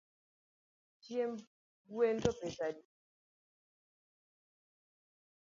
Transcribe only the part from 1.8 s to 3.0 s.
gwen to pesa adi?